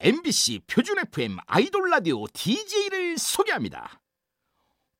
[0.00, 4.00] MBC 표준 FM 아이돌 라디오 DJ를 소개합니다.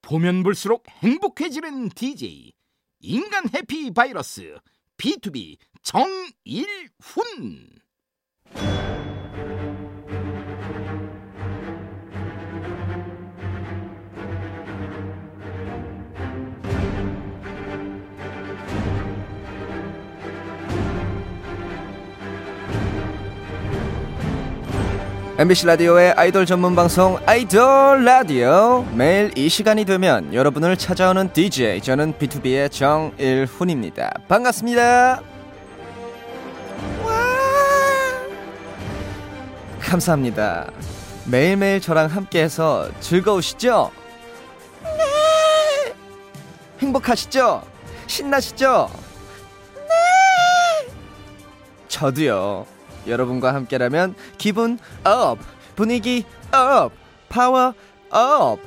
[0.03, 2.53] 보면 볼수록 행복해지는 DJ
[3.00, 4.58] 인간 해피 바이러스
[4.96, 7.79] B2B 정일훈
[25.39, 32.15] MBC 라디오의 아이돌 전문 방송 아이돌 라디오 매일 이 시간이 되면 여러분을 찾아오는 DJ 저는
[32.15, 34.10] B2B의 정일훈입니다.
[34.27, 35.23] 반갑습니다.
[39.79, 40.73] 감사합니다.
[41.27, 43.93] 매일매일 저랑 함께해서 즐거우시죠?
[44.82, 45.95] 네.
[46.80, 47.62] 행복하시죠?
[48.09, 48.91] 신나시죠?
[49.77, 50.93] 네.
[51.87, 52.77] 저도요.
[53.08, 55.38] 여러분과 함께라면 기분 업,
[55.76, 56.92] 분위기 up,
[57.28, 57.74] 파워
[58.10, 58.59] 업.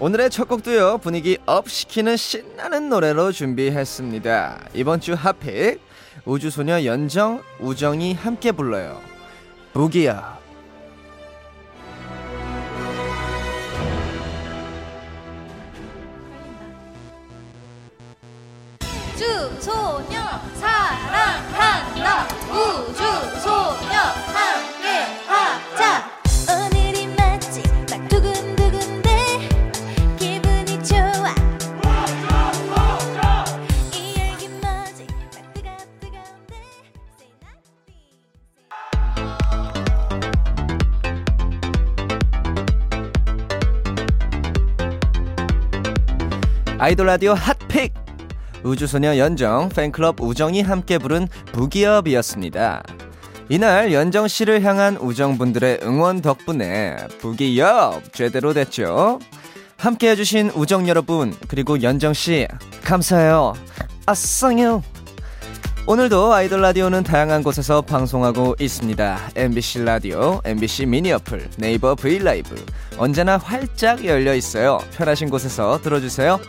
[0.00, 4.68] 오늘의 첫 곡도요 분위기 업 시키는 신나는 노래로 준비했습니다.
[4.74, 5.80] 이번 주 hot pick
[6.24, 9.00] 우주소녀 연정, 우정이 함께 불러요.
[9.72, 10.38] Boogie Up.
[19.18, 20.20] 우주소녀
[20.54, 23.67] 사랑한다 우주소녀
[46.88, 47.92] 아이돌 라디오 hot pick
[48.62, 52.82] 우주소녀 연정 팬클럽 우정이 함께 부른 Boogie Up이었습니다.
[53.50, 59.18] 이날 연정 씨를 향한 우정분들의 응원 덕분에 Boogie Up 제대로 됐죠.
[59.76, 62.48] 함께 해주신 우정 여러분 그리고 연정 씨
[62.82, 63.52] 감사해요.
[64.06, 64.82] 아쌍요.
[65.86, 69.18] 오늘도 아이돌 라디오는 다양한 곳에서 방송하고 있습니다.
[69.36, 72.64] MBC 라디오, MBC 미니 어플, 네이버 브이라이브
[72.96, 74.78] 언제나 활짝 열려 있어요.
[74.96, 76.40] 편하신 곳에서 들어주세요.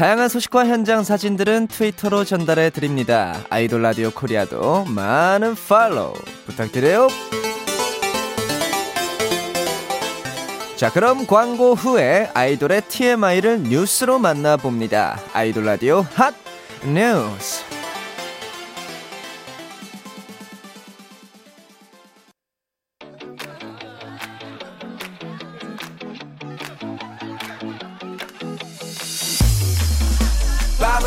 [0.00, 3.38] 다양한 소식과 현장 사진들은 트위터로 전달해 드립니다.
[3.50, 6.14] 아이돌 라디오 코리아도 많은 팔로우
[6.46, 7.08] 부탁드려요.
[10.76, 15.20] 자, 그럼 광고 후에 아이돌의 TMI를 뉴스로 만나봅니다.
[15.34, 16.32] 아이돌 라디오 핫
[16.82, 17.79] 뉴스.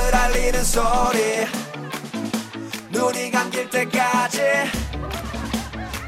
[0.04, 1.48] 밤을 알리는 소리.
[2.90, 4.42] 눈이 감길 때까지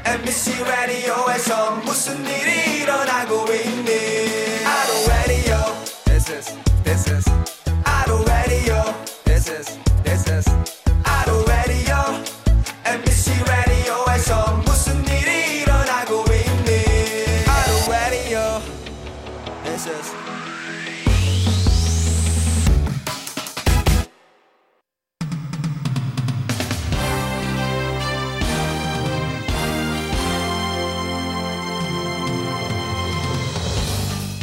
[0.04, 4.64] MBC 라디오에서 무슨 일이 일어나고 있니?
[4.64, 5.56] 아로 라디오
[6.04, 7.55] This is, this is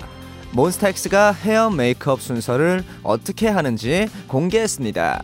[0.53, 5.23] 몬스타엑스가 헤어 메이크업 순서를 어떻게 하는지 공개했습니다.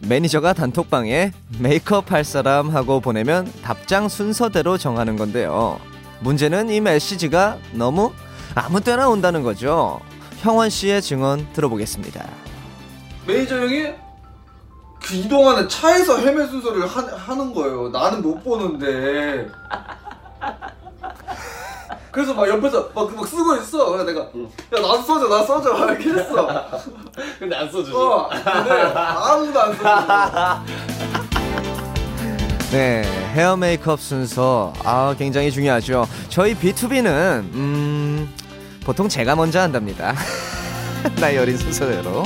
[0.00, 5.80] 매니저가 단톡방에 메이크업 할 사람 하고 보내면 답장 순서대로 정하는 건데요.
[6.20, 8.12] 문제는 이 메시지가 너무
[8.54, 10.00] 아무 때나 온다는 거죠.
[10.40, 12.26] 형원 씨의 증언 들어보겠습니다.
[13.26, 13.86] 매니저 형이
[15.02, 17.88] 그 이동하는 차에서 헤매 순서를 하, 하는 거예요.
[17.88, 19.48] 나는 못 보는데.
[22.16, 23.90] 그래서 막 옆에서 막, 막 쓰고 있어.
[23.90, 24.26] 그래서 내가 야
[24.70, 26.48] 나도 써줘, 나 써줘 막 이렇게 했어.
[27.38, 27.94] 근데 안 써주지.
[27.94, 30.62] 어, 근데 아무도 안 써줘.
[32.72, 33.02] 네,
[33.34, 36.08] 헤어 메이크업 순서 아 굉장히 중요하죠.
[36.30, 37.04] 저희 B2B는
[37.52, 38.34] 음
[38.82, 40.14] 보통 제가 먼저 한답니다.
[41.20, 42.22] 나이 어린 순서대로.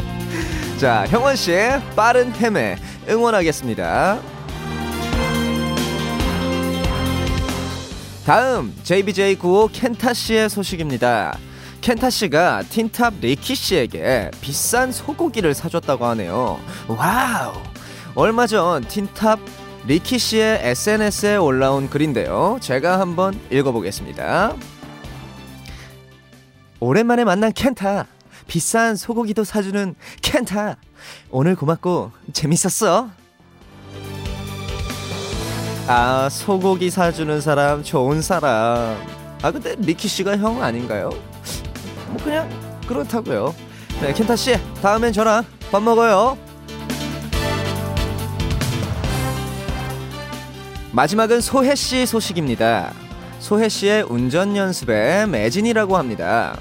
[0.78, 2.76] 자, 형원 씨의 빠른 헤매
[3.08, 4.20] 응원하겠습니다.
[8.30, 11.36] 다음 JBJ95 켄타 씨의 소식입니다.
[11.80, 16.60] 켄타 씨가 틴탑 리키 씨에게 비싼 소고기를 사줬다고 하네요.
[16.86, 17.52] Wow!
[18.14, 19.40] 얼마 전 틴탑
[19.88, 22.58] 리키 씨의 SNS에 올라온 글인데요.
[22.60, 24.54] 제가 한번 읽어보겠습니다.
[26.78, 28.06] 오랜만에 만난 켄타.
[28.46, 30.76] 비싼 소고기도 사주는 켄타.
[31.30, 33.10] 오늘 고맙고 재밌었어.
[35.92, 38.96] 아, 소고기 사주는 사람, 좋은 사람.
[39.42, 41.10] 아, 근데 리키 씨가 형 아닌가요?
[42.10, 42.48] 뭐 그냥
[42.86, 43.52] 그렇다고요.
[44.00, 46.38] 네, 켄타 씨, 다음엔 저랑 밥 먹어요.
[50.92, 52.92] 마지막은 소혜 씨 소식입니다.
[53.40, 56.56] 소혜 씨의 운전 연습에 매진이라고 합니다.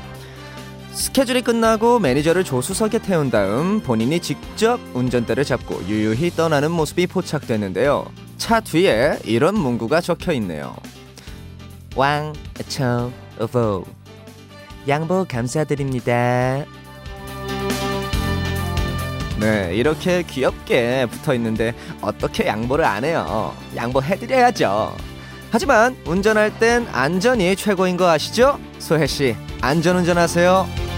[0.91, 8.28] 스케줄이 끝나고 매니저를 조수석에 태운 다음 본인이 직접 운전대를 잡고 유유히 떠나는 모습이 포착됐는데요.
[8.49, 10.75] 차 뒤에 이런 문구가 적혀 있네요.
[11.95, 12.33] 왕,
[12.67, 13.13] 청,
[13.51, 13.85] 보
[14.87, 16.65] 양보 감사드립니다.
[19.39, 23.55] 네, 이렇게 귀엽게 붙어 있는데 어떻게 양보를 안 해요?
[23.75, 24.97] 양보해드려야죠.
[25.51, 28.59] 하지만 운전할 땐 안전이 최고인 거 아시죠?
[28.79, 30.88] 소혜 씨, 안전 운전하세요.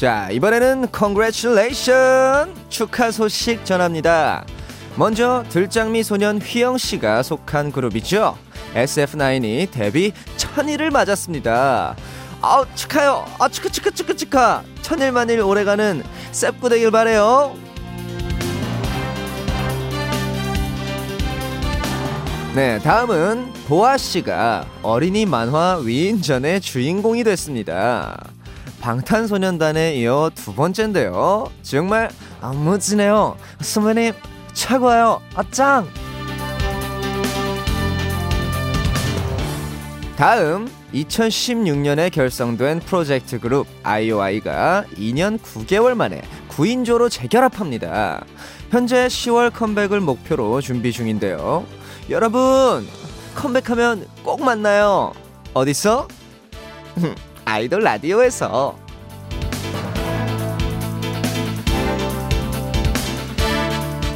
[0.00, 4.46] 자, 이번에는 congratulation 축하 소식 전합니다.
[4.96, 8.38] 먼저 들장미 소년 휘영 씨가 속한 그룹이죠.
[8.74, 11.96] SF9이 데뷔 천일을 맞았습니다.
[12.40, 13.26] 아 축하요.
[13.38, 14.62] 아 축하 축하 축하 축하.
[14.80, 17.54] 천일만일 오래가는 셉구 되길 바래요.
[22.54, 28.16] 네, 다음은 보아 씨가 어린이 만화 위인전의 주인공이 됐습니다.
[28.80, 31.50] 방탄소년단에 이어 두 번째인데요.
[31.62, 32.10] 정말
[32.40, 33.36] 안무지네요.
[33.60, 34.14] 선배님
[34.52, 35.20] 최고예요.
[35.34, 35.86] 아짱.
[40.16, 48.24] 다음 2016년에 결성된 프로젝트 그룹 IOI가 2년 9개월 만에 9인조로 재결합합니다.
[48.70, 51.64] 현재 10월 컴백을 목표로 준비 중인데요.
[52.10, 52.86] 여러분
[53.34, 55.12] 컴백하면 꼭 만나요.
[55.54, 56.08] 어디서?
[57.44, 58.76] 아이돌 라디오에서.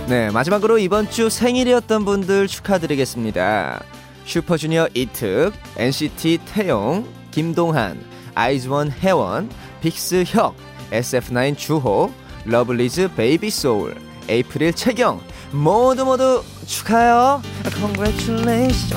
[0.06, 3.82] 네, 마지막으로 이번 주 생일이었던 분들 축하드리겠습니다.
[4.26, 8.03] 슈퍼주니어 이특, NCT 태용, 김동한,
[8.35, 9.49] 아이즈원 혜원,
[9.81, 10.55] 빅스 혁,
[10.91, 12.12] SF9 주호,
[12.44, 13.97] 러블리즈 베이비 소울,
[14.29, 15.21] 에이프릴 채경
[15.53, 17.41] 모두 모두 축하해요.
[17.71, 18.93] Congratulations,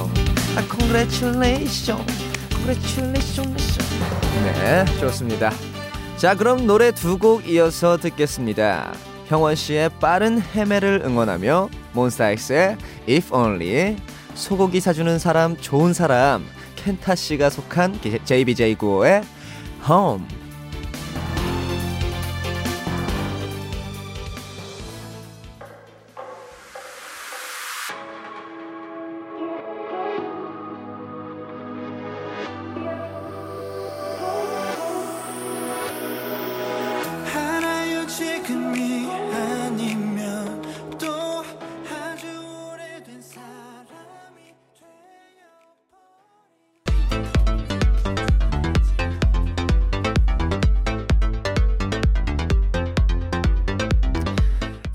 [0.69, 2.26] Congratulations.
[4.43, 5.51] 네, 좋습니다.
[6.17, 8.93] 자, 그럼 노래 두 곡 이어서 듣겠습니다.
[9.27, 12.77] 형원 씨의 빠른 헤매를 응원하며 몬스타엑스의
[13.09, 13.95] If Only
[14.35, 19.23] 소고기 사주는 사람 좋은 사람 켄타 씨가 속한 JBJ95의
[19.89, 20.25] Home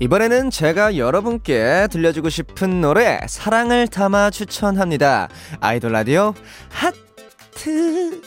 [0.03, 5.29] 이번에는 제가 여러분께 들려주고 싶은 노래 사랑을 담아 추천합니다.
[5.61, 6.33] 아이돌 라디오
[6.69, 8.21] 하트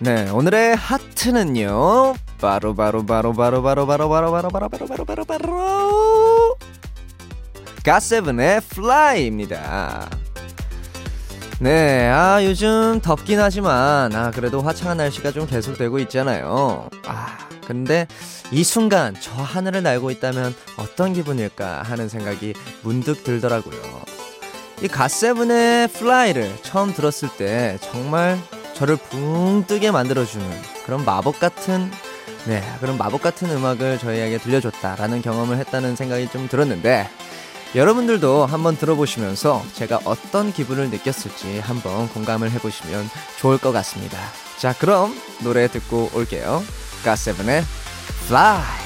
[0.00, 2.14] 네, 오늘의 하트는요.
[2.40, 6.56] 바로 바로 바로 바로 바로 바로 바로 바로 바로 바로 바로 바로 바로
[7.84, 10.23] 가세븐의 Fly입니다.
[11.64, 16.90] 네, 아 요즘 덥긴 하지만 아 그래도 화창한 날씨가 좀 계속되고 있잖아요.
[17.06, 18.06] 아 근데
[18.52, 22.52] 이 순간 저 하늘을 날고 있다면 어떤 기분일까 하는 생각이
[22.82, 23.80] 문득 들더라고요.
[24.82, 28.38] 이 갓세븐의 Fly를 처음 들었을 때 정말
[28.74, 30.46] 저를 붕 뜨게 만들어주는
[30.84, 31.90] 그런 마법 같은
[32.44, 37.08] 네, 그런 마법 같은 음악을 저희에게 들려줬다라는 경험을 했다는 생각이 좀 들었는데
[37.74, 44.16] 여러분들도 한번 들어보시면서 제가 어떤 기분을 느꼈을지 한번 공감을 해보시면 좋을 것 같습니다.
[44.58, 45.12] 자, 그럼
[45.42, 46.62] 노래 듣고 올게요.
[47.04, 47.64] 가세븐의
[48.26, 48.84] Fly.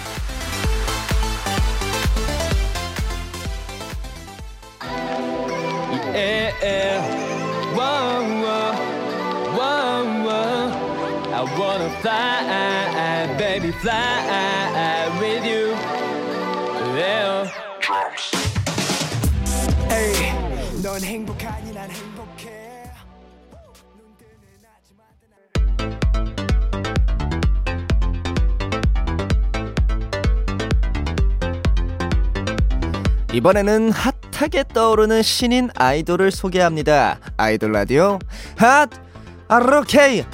[20.98, 22.90] 넌 행복하니 난 행복해
[33.32, 37.20] 이번에는 핫하게 떠오르는 신인 아이돌을 소개합니다.
[37.36, 38.18] 아이돌 라디오
[38.56, 38.90] 핫
[39.46, 40.24] 아로케이.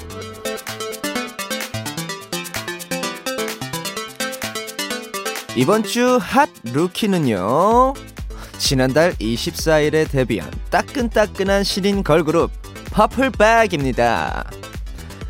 [5.56, 8.13] 이번 주 핫 루키는요.
[8.58, 12.50] 지난달 24일에 데뷔한 따끈따끈한 신인 걸그룹
[12.90, 14.50] 퍼플백입니다.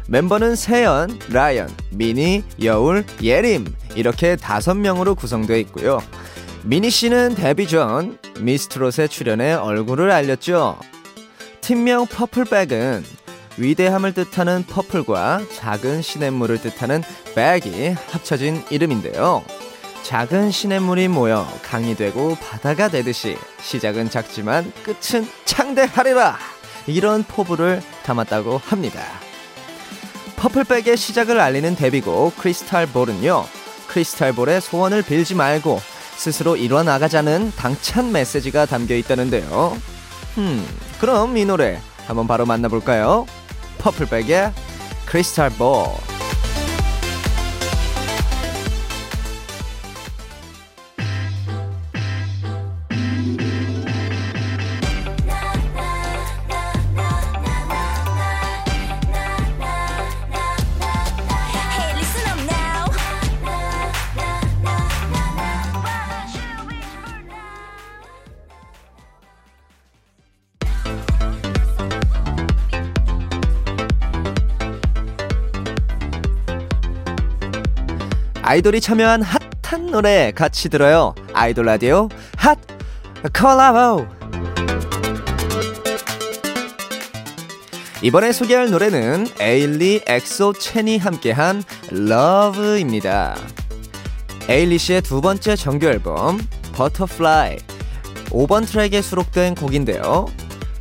[0.07, 6.03] 멤버는 세연, 라연, 미니, 여울, 예림 이렇게 다섯 명으로 구성되어 있고요.
[6.63, 10.79] 미니 씨는 데뷔 전 미스트롯에 출연해 얼굴을 알렸죠.
[11.61, 13.05] 팀명 퍼플백은
[13.57, 17.03] 위대함을 뜻하는 purple과 작은 시냇물을 뜻하는
[17.35, 19.45] beck이 합쳐진 이름인데요.
[20.05, 26.39] 작은 시냇물이 모여 강이 되고 바다가 되듯이 시작은 작지만 끝은 창대하리라
[26.87, 29.01] 이런 포부를 담았다고 합니다.
[30.37, 33.47] 퍼플백의 시작을 알리는 데뷔곡 Crystal Ball은요.
[33.89, 35.81] Crystal Ball의 소원을 빌지 말고
[36.17, 39.79] 스스로 이뤄나가자는 당찬 메시지가 담겨 있다는데요.
[40.37, 40.67] 음,
[41.01, 43.25] 그럼 이 노래 한번 바로 만나볼까요?
[43.79, 44.53] 퍼플백의
[45.07, 46.14] 크리스탈 볼.
[78.47, 81.15] 아이돌이 참여한 핫한 노래 같이 들어요.
[81.33, 82.59] 아이돌 라디오 핫
[83.33, 84.07] 콜라보.
[88.03, 93.35] 이번에 소개할 노래는 에일리, 엑소, 첸이 함께한 Love입니다.
[94.47, 96.39] 에일리 씨의 두 번째 정규 앨범
[96.77, 97.57] Butterfly
[98.29, 100.27] 5번 트랙에 수록된 곡인데요.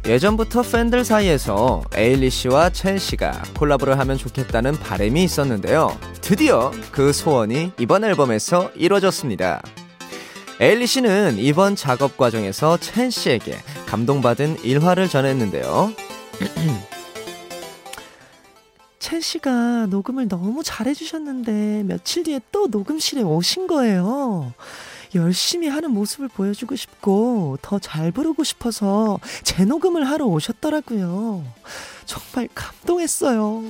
[0.06, 5.98] 예전부터 팬들 사이에서 에일리 씨와 첸 씨가 콜라보를 하면 좋겠다는 바람이 있었는데요.
[6.20, 9.62] 드디어 그 소원이 이번 앨범에서 이루어졌습니다.
[10.60, 13.58] 에일리 씨는 이번 작업 과정에서 첸 씨에게
[13.88, 15.94] 감동받은 일화를 전했는데요.
[19.00, 24.54] 첸 씨가 녹음을 너무 잘해주셨는데 며칠 뒤에 또 녹음실에 오신 거예요.
[25.16, 31.44] 열심히 하는 모습을 보여주고 싶고 더 잘 부르고 싶어서 재녹음을 하러 오셨더라고요.
[32.06, 33.64] 정말 감동했어요.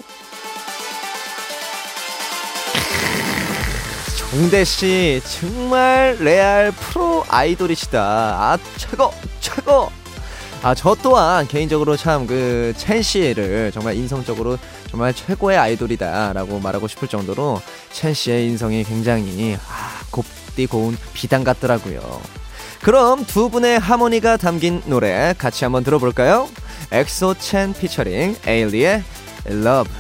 [4.18, 8.00] 정대 씨 정말 레알 프로 아이돌이시다.
[8.02, 9.90] 아 최고 최고.
[10.64, 14.58] 아 저 또한 개인적으로 참 그 첸 씨를 정말 인성적으로
[14.90, 21.44] 정말 최고의 아이돌이다라고 말하고 싶을 정도로 첸 씨의 인성이 굉장히 아, 곱 디 고운 비단
[21.44, 22.22] 같더라고요.
[22.82, 26.50] 그럼 두 분의 하모니가 담긴 노래 같이 한번 들어볼까요?
[26.92, 29.04] 엑소 첸 피처링 에일리의
[29.48, 29.92] Love.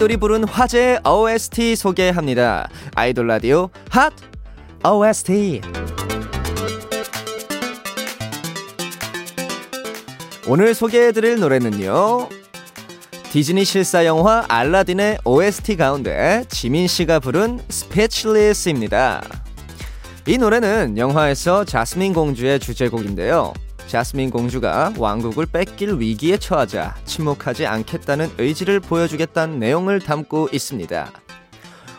[0.00, 2.70] 아이돌이 부른 화제의 OST 소개합니다.
[2.94, 4.10] 아이돌 라디오 핫
[4.82, 5.60] OST.
[10.48, 12.30] 오늘 소개해드릴 노래는요.
[13.30, 19.20] 디즈니 실사 영화 알라딘의 OST 가운데 지민 씨가 부른 스페치리스입니다.
[20.26, 23.52] 이 노래는 영화에서 자스민 공주의 주제곡인데요.
[23.90, 31.10] 자스민 공주가 왕국을 뺏길 위기에 처하자 침묵하지 않겠다는 의지를 보여주겠다는 내용을 담고 있습니다.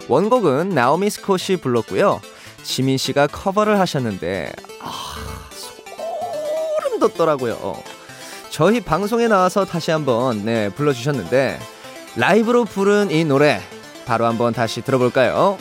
[0.08, 2.22] 원곡은 나오미 스콧이 불렀고요.
[2.64, 7.84] 지민 씨가 커버를 하셨는데 아, 소름 돋더라고요.
[8.50, 11.60] 저희 방송에 나와서 다시 한번 네, 불러주셨는데
[12.16, 13.60] 라이브로 부른 이 노래
[14.06, 15.58] 바로 한번 다시 들어볼까요?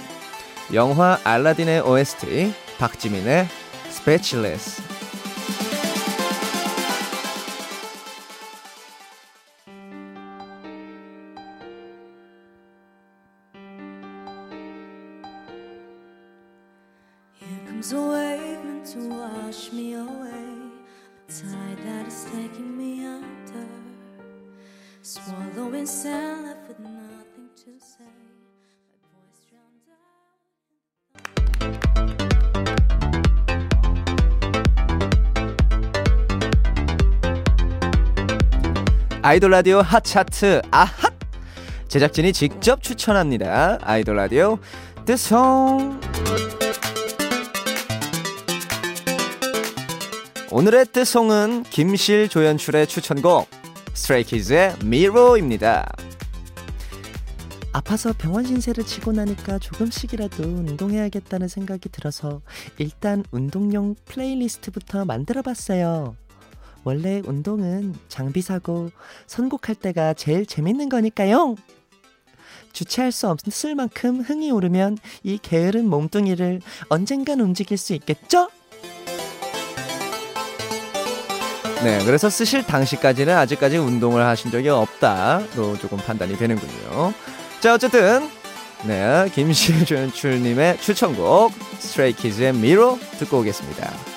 [0.74, 3.48] 영화 알라딘의 OST 박지민의
[3.88, 4.89] Speechless
[39.22, 41.12] 아이돌 라디오 핫 차트 아핫
[41.88, 43.78] 제작진이 직접 추천합니다.
[43.82, 44.58] 아이돌 라디오
[45.04, 46.00] 뜨송
[50.50, 53.46] 오늘의 뜨송은 김실 조연출의 추천곡
[53.92, 55.86] 스트레이키즈의 미로입니다.
[57.72, 62.40] 아파서 병원 신세를 지고 나니까 조금씩이라도 운동해야겠다는 생각이 들어서
[62.78, 66.16] 일단 운동용 playlist부터 만들어 봤어요.
[66.84, 68.90] 원래 운동은 장비 사고
[69.26, 71.56] 선곡할 때가 제일 재밌는 거니까요.
[72.72, 78.48] 주체할 수 없을 만큼 흥이 오르면 이 게으른 몸뚱이를 언젠간 움직일 수 있겠죠?
[81.82, 87.14] 네, 그래서 쓰실 당시까지는 아직까지 운동을 하신 적이 없다로 조금 판단이 되는군요.
[87.60, 88.28] 자, 어쨌든
[88.86, 94.09] 네, 김시준 출님의 추천곡 스트레이키즈의 미로 듣고 오겠습니다.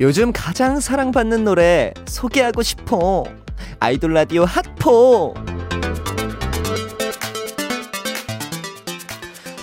[0.00, 3.24] 요즘 가장 사랑받는 노래 소개하고 싶어.
[3.80, 5.34] 아이돌 라디오 핫포.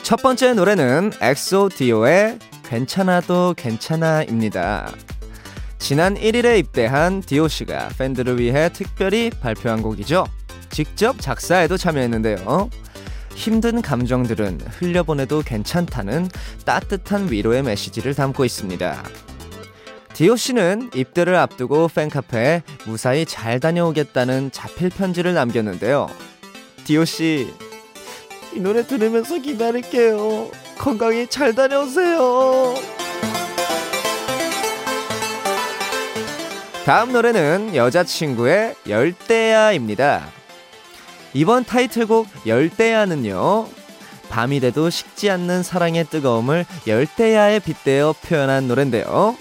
[0.03, 4.91] 첫 번째 노래는 엑소 디오의 괜찮아도 괜찮아입니다.
[5.79, 10.25] 지난 1일에 입대한 디오 씨가 팬들을 위해 특별히 발표한 곡이죠.
[10.69, 12.69] 직접 작사에도 참여했는데요.
[13.35, 16.27] 힘든 감정들은 흘려보내도 괜찮다는
[16.65, 19.03] 따뜻한 위로의 메시지를 담고 있습니다.
[20.15, 26.07] 디오 씨는 입대를 앞두고 팬카페에 무사히 잘 다녀오겠다는 자필 편지를 남겼는데요.
[26.85, 27.53] 디오 씨,
[28.53, 30.49] 이 노래 들으면서 기다릴게요.
[30.77, 32.75] 건강히 잘 다녀오세요.
[36.85, 40.29] 다음 노래는 여자친구의 열대야입니다.
[41.33, 43.67] 이번 타이틀곡 열대야는요.
[44.29, 49.35] 밤이 돼도 식지 않는 사랑의 뜨거움을 열대야에 빗대어 표현한 노래인데요.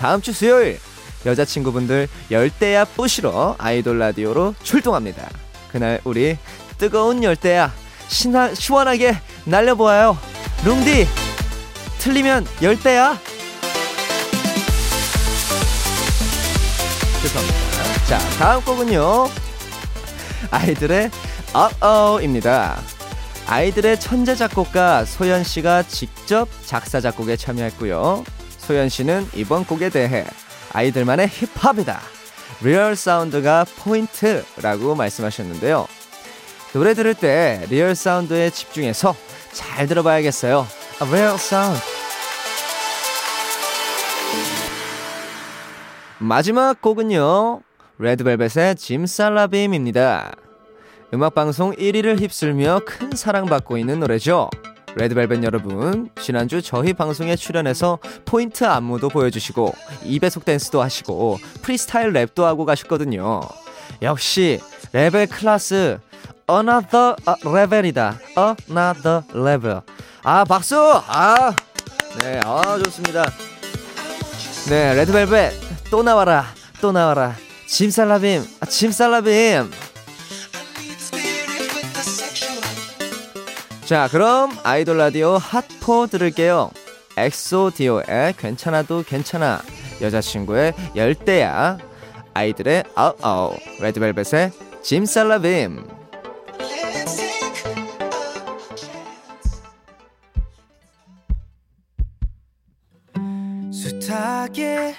[0.00, 0.80] 다음 주 수요일
[1.26, 5.28] 여자친구분들 열대야 뿌시러 아이돌 라디오로 출동합니다.
[5.70, 6.38] 그날 우리
[6.78, 7.70] 뜨거운 열대야
[8.08, 10.16] 신나, 시원하게 날려보아요.
[10.64, 11.06] 룽디
[11.98, 13.18] 틀리면 열대야.
[17.20, 18.04] 죄송합니다.
[18.06, 19.28] 자 다음 곡은요
[20.50, 21.10] 아이들의
[21.82, 22.80] Uh-Oh입니다.
[23.46, 28.24] 아이들의 천재 작곡가 소연 씨가 직접 작사 작곡에 참여했고요.
[28.70, 30.24] 소연 씨는 이번 곡에 대해
[30.72, 32.00] 아이들만의 힙합이다.
[32.62, 35.88] real sound가 포인트라고 말씀하셨는데요.
[36.72, 39.16] 노래 들을 때 real sound에 집중해서
[39.50, 40.68] 잘 들어봐야겠어요.
[41.12, 41.80] real sound.
[46.18, 47.62] 마지막 곡은요.
[47.98, 50.30] 레드벨벳의 짐 살라빔입니다.
[51.12, 54.48] 음악방송 1위를 휩쓸며 큰 사랑받고 있는 노래죠.
[54.96, 59.72] 레드벨벳 여러분, 지난주 저희 방송에 출연해서 포인트 안무도 보여주시고
[60.04, 63.40] 2배속 댄스도 하시고 프리스타일 랩도 하고 가셨거든요.
[64.02, 64.60] 역시
[64.92, 65.98] 레벨 클래스
[66.50, 68.18] another level이다.
[68.68, 69.80] another level.
[70.22, 70.76] 아 박수!
[70.76, 71.54] 아,
[72.20, 73.30] 네, 아 좋습니다.
[74.68, 75.52] 네, 레드벨벳
[75.90, 76.46] 또 나와라,
[76.80, 77.34] 또 나와라.
[77.68, 79.70] 짐살라빔, 아, 짐살라빔.
[83.90, 86.70] 자, 그럼 아이돌 라디오 핫포 들을게요.
[87.16, 89.60] 엑소디오의 괜찮아도 괜찮아.
[90.00, 91.78] 여자친구의 열대야.
[92.32, 95.88] 아이들의 아우 레드벨벳의 짐 살라빔.
[103.72, 104.94] 숱하게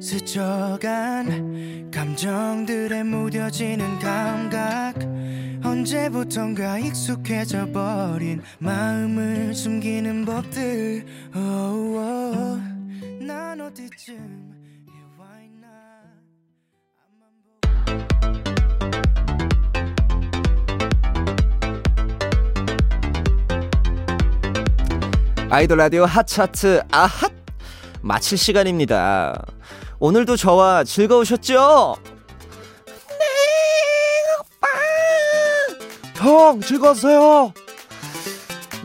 [0.00, 5.21] 스쳐간 감정들에 무뎌지는 감각
[5.72, 12.60] 언제부턴가 익숙해져 버린 마음을 숨기는 법들 oh, oh.
[13.18, 14.52] 난 어디쯤
[25.48, 27.30] 아이돌 라디오 핫차트 아핫
[28.02, 29.42] 마칠 시간입니다.
[29.98, 32.11] 오늘도 저와 즐거우셨죠?
[36.22, 37.52] 형, 즐거웠어요.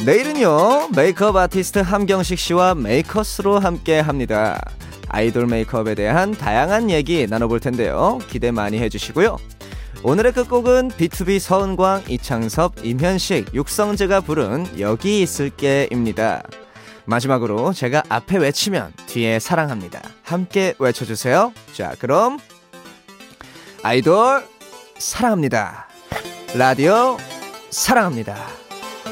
[0.04, 4.60] 내일은요, 메이크업 아티스트 함경식 씨와 메이커스로 함께 합니다.
[5.10, 8.18] 아이돌 메이크업에 대한 다양한 얘기 나눠볼 텐데요.
[8.28, 9.38] 기대 많이 해주시고요.
[10.02, 16.42] 오늘의 끝곡은 B2B 서은광, 이창섭, 임현식, 육성재가 부른 여기 있을게입니다.
[17.06, 20.02] 마지막으로 제가 앞에 외치면 뒤에 사랑합니다.
[20.24, 21.54] 함께 외쳐주세요.
[21.74, 22.40] 자, 그럼
[23.84, 24.44] 아이돌
[24.98, 25.87] 사랑합니다.
[26.56, 27.18] 라디오
[27.70, 28.48] 사랑합니다.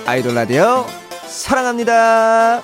[0.06, 0.86] 아이돌 라디오
[1.28, 2.62] 사랑합니다.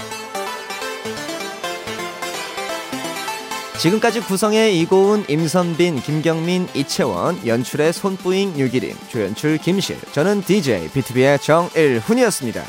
[3.79, 12.63] 지금까지 구성의 이고은, 임선빈, 김경민, 이채원, 연출의 손뿌잉, 유기림, 조연출 김실, 저는 DJ B2B의 정일훈이었습니다.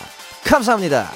[0.45, 1.11] 감사합니다.